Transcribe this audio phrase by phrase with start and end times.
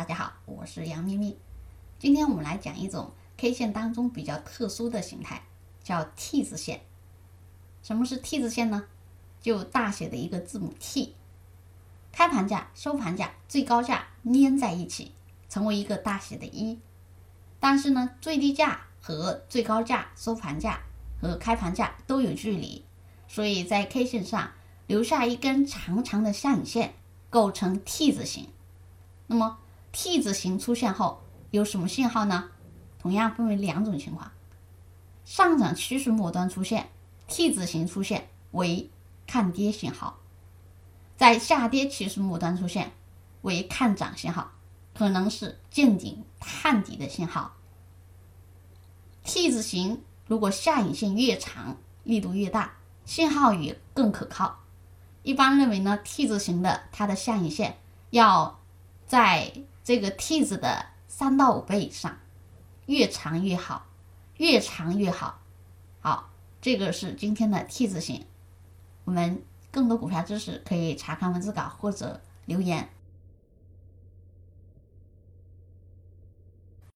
[0.00, 1.36] 大家好，我是杨咪咪。
[1.98, 5.42] 今天我们来讲一种 K 线当中比较特殊的形态，
[5.84, 6.80] 叫 T 字线。
[7.82, 8.86] 什么是 T 字线呢？
[9.42, 11.14] 就大写的一个字母 T，
[12.12, 15.12] 开盘价、收盘价、最高价粘在一起，
[15.50, 16.80] 成为一个大写的一。
[17.58, 20.80] 但是呢，最低价和最高价、收盘价
[21.20, 22.82] 和开盘价都有距离，
[23.28, 24.50] 所以在 K 线上
[24.86, 26.94] 留下一根长长的下影线，
[27.28, 28.48] 构成 T 字形。
[29.26, 29.58] 那么
[29.92, 32.50] T 字形出现后有什么信号呢？
[33.00, 34.30] 同样分为两种情况：
[35.24, 36.90] 上涨趋势末端出现
[37.26, 38.88] T 字形出现为
[39.26, 40.18] 看跌信号，
[41.16, 42.92] 在下跌趋势末端出现
[43.42, 44.52] 为看涨信号，
[44.94, 47.56] 可能是见顶探底的信号。
[49.24, 54.60] T 字形如果下影线越长，力度越大，信号也更可靠。
[55.24, 57.76] 一般认为呢，T 字形的它的下影线
[58.10, 58.56] 要。
[59.06, 59.52] 在
[59.90, 62.16] 这个 T 字的三到五倍以上，
[62.86, 63.86] 越长越好，
[64.36, 65.40] 越长越好。
[65.98, 68.24] 好，这个是今天的 T 字形。
[69.02, 72.88] 我们更多股票知识可以查看文字稿或者留言。